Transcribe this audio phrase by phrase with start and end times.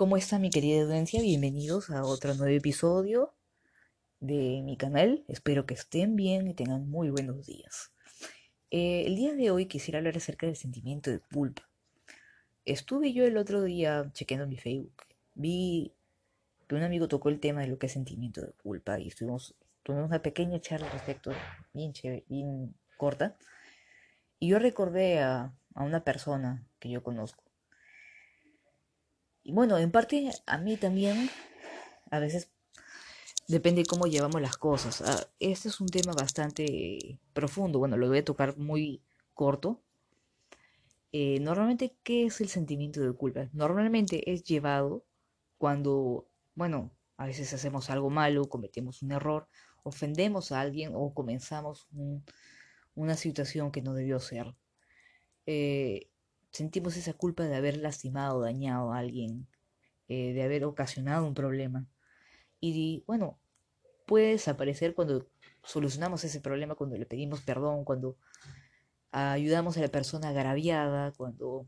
[0.00, 1.20] ¿Cómo está mi querida audiencia?
[1.20, 3.34] Bienvenidos a otro nuevo episodio
[4.18, 5.26] de mi canal.
[5.28, 7.92] Espero que estén bien y tengan muy buenos días.
[8.70, 11.68] Eh, el día de hoy quisiera hablar acerca del sentimiento de culpa.
[12.64, 15.02] Estuve yo el otro día chequeando mi Facebook.
[15.34, 15.92] Vi
[16.66, 19.54] que un amigo tocó el tema de lo que es sentimiento de culpa y estuvimos,
[19.82, 21.30] tuvimos una pequeña charla al respecto,
[21.74, 21.92] bien
[22.26, 23.36] bien corta.
[24.38, 27.49] Y yo recordé a una persona que yo conozco
[29.42, 31.30] y bueno, en parte a mí también,
[32.10, 32.50] a veces
[33.48, 35.02] depende de cómo llevamos las cosas.
[35.02, 39.02] Ah, este es un tema bastante profundo, bueno, lo voy a tocar muy
[39.34, 39.82] corto.
[41.12, 43.48] Eh, normalmente, ¿qué es el sentimiento de culpa?
[43.52, 45.04] Normalmente es llevado
[45.58, 49.48] cuando, bueno, a veces hacemos algo malo, cometemos un error,
[49.82, 51.88] ofendemos a alguien o comenzamos
[52.94, 54.54] una situación que no debió ser.
[55.46, 56.08] Eh,
[56.52, 59.46] sentimos esa culpa de haber lastimado, dañado a alguien,
[60.08, 61.86] eh, de haber ocasionado un problema.
[62.60, 63.38] Y bueno,
[64.06, 65.26] puede desaparecer cuando
[65.62, 68.16] solucionamos ese problema, cuando le pedimos perdón, cuando
[69.12, 71.66] ayudamos a la persona agraviada, cuando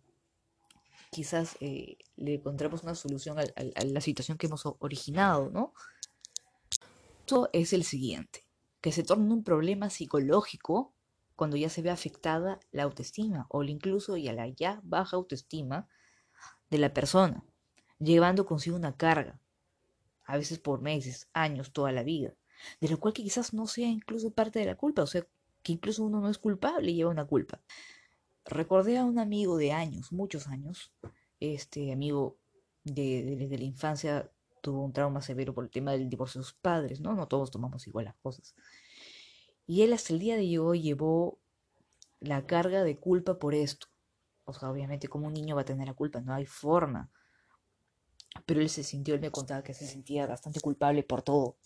[1.10, 3.44] quizás eh, le encontramos una solución a,
[3.84, 5.74] la situación que hemos originado, ¿no?
[7.20, 8.46] Esto es el siguiente,
[8.80, 10.92] que se torna un problema psicológico
[11.36, 15.88] cuando ya se ve afectada la autoestima o incluso ya la ya baja autoestima
[16.70, 17.44] de la persona,
[17.98, 19.40] llevando consigo una carga,
[20.24, 22.34] a veces por meses, años, toda la vida,
[22.80, 25.26] de lo cual que quizás no sea incluso parte de la culpa, o sea,
[25.62, 27.60] que incluso uno no es culpable y lleva una culpa.
[28.44, 30.92] Recordé a un amigo de años, muchos años,
[31.40, 32.38] este amigo
[32.84, 36.54] de, de la infancia tuvo un trauma severo por el tema del divorcio de sus
[36.54, 37.14] padres, ¿no?
[37.14, 38.54] No todos tomamos igual las cosas.
[39.66, 41.38] Y él hasta el día de hoy llevó
[42.20, 43.86] la carga de culpa por esto.
[44.44, 46.20] O sea, obviamente, como un niño va a tener la culpa?
[46.20, 47.10] No hay forma.
[48.46, 51.56] Pero él se sintió, él me contaba que se sentía bastante culpable por todo.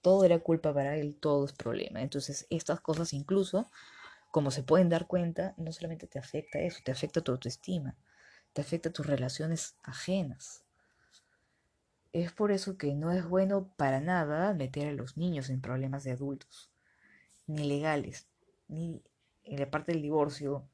[0.00, 2.00] Todo era culpa para él, todo es problema.
[2.00, 3.70] Entonces, estas cosas incluso,
[4.30, 7.96] como se pueden dar cuenta, no solamente te afecta eso, te afecta tu autoestima,
[8.52, 10.64] te afecta tus relaciones ajenas.
[12.12, 16.04] Es por eso que no es bueno para nada meter a los niños en problemas
[16.04, 16.70] de adultos
[17.46, 18.26] ni legales,
[18.68, 19.02] ni
[19.44, 20.68] en la parte del divorcio,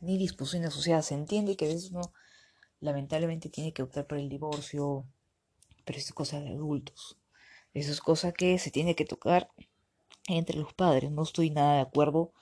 [0.00, 1.06] ni disposiciones asociadas.
[1.06, 2.12] Se entiende que a veces uno
[2.80, 5.06] lamentablemente tiene que optar por el divorcio,
[5.84, 7.18] pero eso es cosa de adultos.
[7.74, 9.50] Eso es cosa que se tiene que tocar
[10.28, 11.10] entre los padres.
[11.10, 12.32] No estoy nada de acuerdo.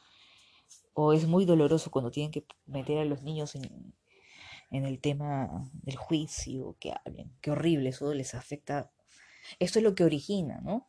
[0.94, 3.94] O es muy doloroso cuando tienen que meter a los niños en,
[4.70, 7.32] en el tema del juicio, que hablen.
[7.40, 8.90] Qué horrible, eso les afecta.
[9.58, 10.88] Esto es lo que origina, ¿no?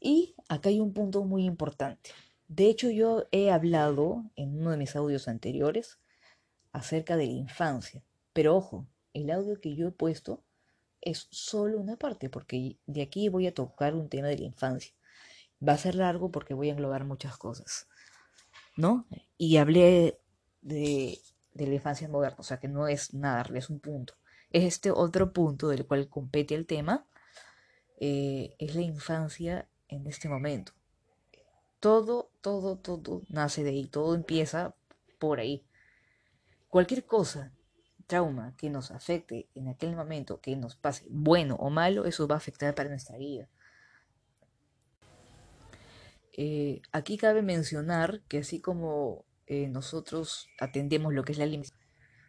[0.00, 2.10] Y acá hay un punto muy importante.
[2.48, 5.98] De hecho, yo he hablado en uno de mis audios anteriores
[6.72, 8.04] acerca de la infancia.
[8.32, 10.44] Pero ojo, el audio que yo he puesto
[11.00, 14.92] es solo una parte, porque de aquí voy a tocar un tema de la infancia.
[15.66, 17.88] Va a ser largo porque voy a englobar muchas cosas.
[18.76, 19.06] ¿No?
[19.38, 20.20] Y hablé
[20.60, 21.18] de,
[21.54, 24.14] la infancia moderna, o sea que no es nada, es un punto.
[24.50, 27.06] Es este otro punto del cual compete el tema,
[27.98, 30.72] eh, es la infancia en este momento.
[31.80, 34.74] Todo, todo, todo nace de ahí, todo empieza
[35.18, 35.64] por ahí.
[36.68, 37.52] Cualquier cosa,
[38.06, 42.36] trauma que nos afecte en aquel momento, que nos pase bueno o malo, eso va
[42.36, 43.48] a afectar para nuestra vida.
[46.32, 51.46] Eh, aquí cabe mencionar que así como eh, nosotros atendemos lo que es la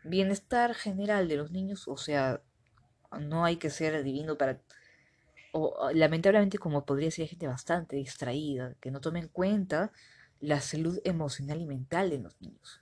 [0.03, 2.41] bienestar general de los niños, o sea,
[3.19, 4.61] no hay que ser adivino para
[5.93, 9.91] lamentablemente como podría ser gente bastante distraída, que no tome en cuenta
[10.39, 12.81] la salud emocional y mental de los niños.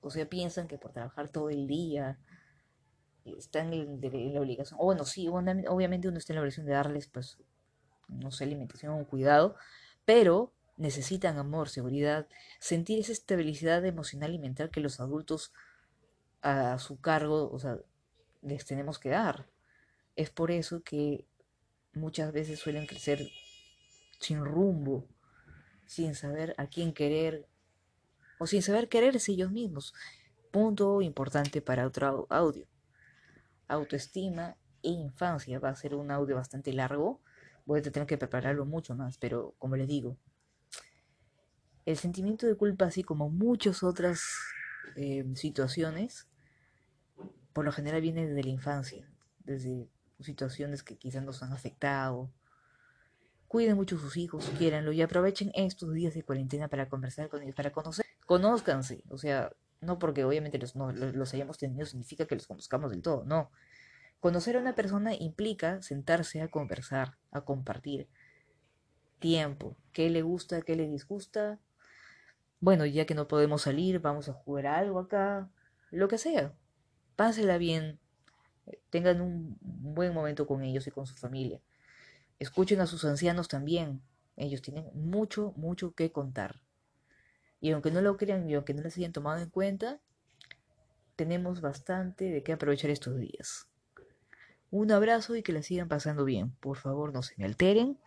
[0.00, 2.18] O sea, piensan que por trabajar todo el día
[3.24, 7.08] están en, la obligación, o bueno, sí, obviamente uno está en la obligación de darles,
[7.08, 7.38] pues,
[8.08, 9.56] no sé, alimentación o cuidado,
[10.04, 12.28] pero necesitan amor, seguridad,
[12.60, 15.52] sentir esa estabilidad emocional y mental que los adultos
[16.42, 17.78] a su cargo, o sea,
[18.42, 19.46] les tenemos que dar.
[20.14, 21.24] Es por eso que
[21.96, 23.28] muchas veces suelen crecer
[24.20, 25.08] sin rumbo,
[25.86, 27.48] sin saber a quién querer
[28.38, 29.94] o sin saber quererse ellos mismos.
[30.50, 32.66] Punto importante para otro audio.
[33.68, 35.58] Autoestima e infancia.
[35.58, 37.20] Va a ser un audio bastante largo.
[37.64, 40.16] Voy a tener que prepararlo mucho más, pero como les digo,
[41.84, 44.22] el sentimiento de culpa, así como muchas otras
[44.96, 46.28] eh, situaciones,
[47.52, 49.08] por lo general viene desde la infancia,
[49.44, 49.88] desde
[50.20, 52.30] situaciones que quizás nos han afectado.
[53.48, 57.42] Cuiden mucho a sus hijos, quiéranlo y aprovechen estos días de cuarentena para conversar con
[57.42, 58.04] ellos, para conocer.
[58.26, 62.90] Conózcanse, o sea, no porque obviamente los, no, los hayamos tenido significa que los conozcamos
[62.90, 63.50] del todo, no.
[64.20, 68.08] Conocer a una persona implica sentarse a conversar, a compartir
[69.18, 71.60] tiempo, qué le gusta, qué le disgusta.
[72.60, 75.50] Bueno, ya que no podemos salir, vamos a jugar algo acá,
[75.90, 76.54] lo que sea.
[77.14, 78.00] Pásela bien,
[78.90, 81.60] tengan un buen momento con ellos y con su familia.
[82.38, 84.02] Escuchen a sus ancianos también,
[84.36, 86.60] ellos tienen mucho, mucho que contar.
[87.60, 90.00] Y aunque no lo crean y aunque no les hayan tomado en cuenta,
[91.16, 93.68] tenemos bastante de qué aprovechar estos días.
[94.70, 96.50] Un abrazo y que la sigan pasando bien.
[96.60, 97.98] Por favor, no se me alteren.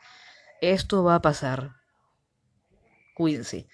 [0.62, 1.78] Esto va a pasar.
[3.16, 3.68] Cuídense.